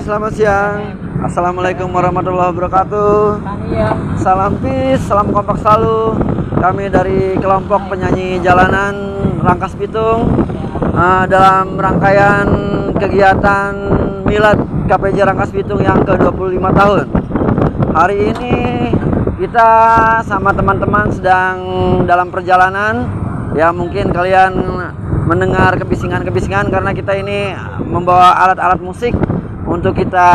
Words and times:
selamat 0.00 0.32
siang. 0.32 0.96
Assalamualaikum 1.20 1.92
warahmatullahi 1.92 2.56
wabarakatuh. 2.56 3.36
Iya. 3.68 3.92
Salam 4.16 4.56
peace, 4.64 5.04
salam 5.04 5.28
kompak 5.28 5.60
selalu. 5.60 6.16
Kami 6.56 6.88
dari 6.88 7.36
kelompok 7.36 7.92
penyanyi 7.92 8.40
jalanan 8.40 8.96
Rangkas 9.44 9.76
Bitung 9.76 10.40
uh, 10.96 11.24
dalam 11.28 11.76
rangkaian 11.76 12.48
kegiatan 12.96 13.72
Milad 14.24 14.60
KPJ 14.88 15.20
Rangkas 15.20 15.52
Bitung 15.52 15.84
yang 15.84 16.00
ke-25 16.00 16.64
tahun. 16.64 17.06
Hari 17.92 18.16
ini 18.32 18.56
kita 19.36 19.68
sama 20.24 20.56
teman-teman 20.56 21.12
sedang 21.12 21.56
dalam 22.08 22.32
perjalanan. 22.32 23.04
Ya 23.52 23.68
mungkin 23.68 24.16
kalian 24.16 24.56
mendengar 25.28 25.76
kebisingan-kebisingan 25.76 26.72
karena 26.72 26.96
kita 26.96 27.12
ini 27.20 27.52
membawa 27.84 28.32
alat-alat 28.48 28.80
musik 28.80 29.12
untuk 29.70 29.94
kita 29.94 30.28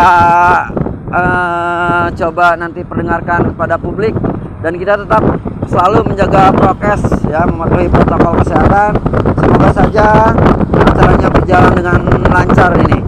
uh, 1.12 2.08
coba 2.16 2.56
nanti 2.56 2.88
perdengarkan 2.88 3.52
kepada 3.52 3.76
publik 3.76 4.16
dan 4.64 4.80
kita 4.80 4.96
tetap 5.04 5.22
selalu 5.68 6.08
menjaga 6.08 6.56
prokes 6.56 7.04
ya 7.28 7.44
mematuhi 7.44 7.92
protokol 7.92 8.40
kesehatan 8.40 8.96
semoga 9.36 9.70
saja 9.76 10.32
acaranya 10.72 11.30
berjalan 11.30 11.74
dengan 11.76 12.00
lancar 12.32 12.72
ini 12.80 13.00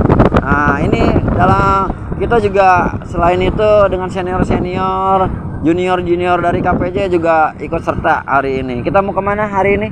nah 0.44 0.76
ini 0.84 1.16
dalam 1.32 1.88
kita 2.20 2.44
juga 2.44 2.98
selain 3.08 3.40
itu 3.40 3.70
dengan 3.88 4.10
senior 4.12 4.44
senior 4.44 5.32
junior 5.64 5.98
junior 6.04 6.38
dari 6.44 6.60
KPJ 6.60 7.08
juga 7.08 7.56
ikut 7.56 7.82
serta 7.82 8.28
hari 8.28 8.62
ini 8.62 8.84
kita 8.84 9.00
mau 9.00 9.16
ke 9.16 9.22
mana 9.24 9.48
hari 9.48 9.80
ini 9.80 9.88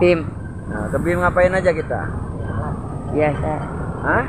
Tim. 0.00 0.24
nah 0.66 0.88
ke 0.88 0.96
BIM 0.98 1.20
ngapain 1.20 1.52
aja 1.52 1.70
kita 1.70 2.00
Biasa. 3.16 3.52
Hah? 4.04 4.24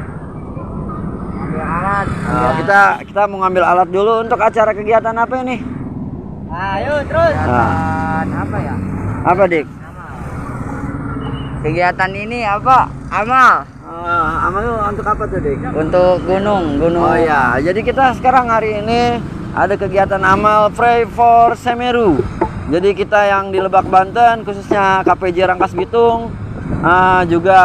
Ambil 1.58 1.74
alat. 1.74 2.08
Nah, 2.30 2.54
kita 2.62 2.82
kita 3.10 3.22
mau 3.26 3.38
ngambil 3.42 3.64
alat 3.66 3.90
dulu 3.90 4.14
untuk 4.22 4.38
acara 4.38 4.72
kegiatan 4.78 5.16
apa 5.18 5.36
ini? 5.42 5.58
Ayo 6.54 6.94
terus. 7.10 7.34
Nah. 7.34 8.22
apa 8.46 8.58
ya? 8.62 8.76
Apa 9.26 9.42
dik? 9.50 9.66
Kegiatan 11.66 12.12
ini 12.14 12.46
apa? 12.46 12.94
Amal. 13.10 13.66
Uh, 13.88 14.46
amal 14.46 14.64
untuk 14.94 15.08
apa 15.10 15.24
tuh 15.26 15.42
dik? 15.42 15.58
Untuk 15.74 16.22
gunung, 16.30 16.78
gunung. 16.78 17.02
Oh 17.02 17.18
ya, 17.18 17.58
jadi 17.58 17.82
kita 17.82 18.14
sekarang 18.22 18.54
hari 18.54 18.78
ini 18.86 19.18
ada 19.58 19.74
kegiatan 19.74 20.22
amal 20.22 20.70
Pray 20.78 21.10
for 21.10 21.58
Semeru. 21.58 22.22
Jadi 22.70 22.94
kita 22.94 23.26
yang 23.26 23.50
di 23.50 23.58
Lebak 23.58 23.90
Banten, 23.90 24.46
khususnya 24.46 25.02
KPJ 25.02 25.50
Rangkas 25.50 25.74
Bitung, 25.74 26.30
uh, 26.86 27.26
juga 27.26 27.60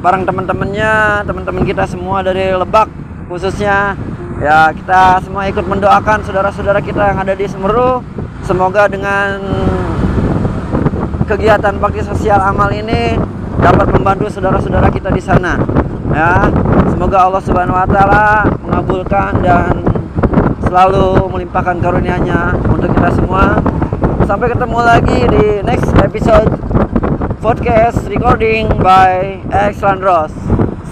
bareng 0.00 0.24
teman-temannya, 0.24 1.26
teman-teman 1.28 1.62
kita 1.68 1.84
semua 1.84 2.24
dari 2.24 2.54
Lebak, 2.54 3.03
khususnya 3.28 3.96
ya 4.42 4.68
kita 4.74 5.22
semua 5.24 5.48
ikut 5.48 5.64
mendoakan 5.64 6.24
saudara-saudara 6.26 6.80
kita 6.84 7.12
yang 7.14 7.18
ada 7.20 7.34
di 7.36 7.46
Semeru. 7.48 8.04
Semoga 8.44 8.84
dengan 8.90 9.40
kegiatan 11.24 11.80
bakti 11.80 12.04
sosial 12.04 12.36
amal 12.36 12.68
ini 12.68 13.16
dapat 13.56 13.88
membantu 13.96 14.28
saudara-saudara 14.28 14.92
kita 14.92 15.08
di 15.08 15.22
sana. 15.24 15.56
Ya, 16.12 16.52
semoga 16.92 17.24
Allah 17.24 17.42
Subhanahu 17.42 17.80
wa 17.80 17.88
taala 17.88 18.44
mengabulkan 18.60 19.40
dan 19.40 19.80
selalu 20.68 21.32
melimpahkan 21.32 21.80
karunia-Nya 21.80 22.60
untuk 22.68 22.92
kita 22.92 23.10
semua. 23.16 23.58
Sampai 24.28 24.52
ketemu 24.52 24.78
lagi 24.84 25.18
di 25.28 25.44
next 25.64 25.88
episode 26.00 26.52
podcast 27.40 28.04
recording 28.08 28.68
by 28.80 29.40
X 29.48 29.80
Landros. 29.80 30.53